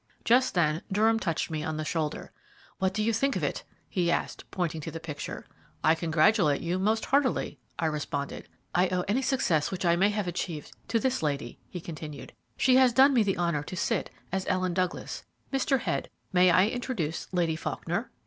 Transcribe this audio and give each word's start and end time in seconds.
Just 0.25 0.55
then 0.55 0.81
Durham 0.91 1.19
touched 1.19 1.51
me 1.51 1.63
on 1.63 1.77
the 1.77 1.85
shoulder. 1.85 2.31
"What 2.79 2.91
do 2.91 3.03
you 3.03 3.13
think 3.13 3.35
of 3.35 3.43
it?" 3.43 3.63
he 3.87 4.09
asked, 4.09 4.49
pointing 4.49 4.81
to 4.81 4.89
the 4.89 4.99
picture. 4.99 5.45
"I 5.83 5.93
congratulate 5.93 6.61
you 6.63 6.79
most 6.79 7.05
heartily," 7.05 7.59
I 7.77 7.85
responded. 7.85 8.47
"I 8.73 8.87
owe 8.87 9.01
any 9.01 9.21
success 9.21 9.69
which 9.69 9.85
I 9.85 9.95
may 9.95 10.09
have 10.09 10.27
achieved 10.27 10.71
to 10.87 10.99
this 10.99 11.21
lady," 11.21 11.59
he 11.69 11.79
continued. 11.79 12.33
"She 12.57 12.77
has 12.77 12.93
done 12.93 13.13
me 13.13 13.21
the 13.21 13.37
honour 13.37 13.61
to 13.61 13.75
sit 13.77 14.09
as 14.31 14.47
Ellen 14.49 14.73
Douglas. 14.73 15.23
Mr. 15.53 15.81
Head, 15.81 16.09
may 16.33 16.49
I 16.49 16.67
introduce 16.67 17.27
Lady 17.31 17.55
Faulkner?" 17.55 18.09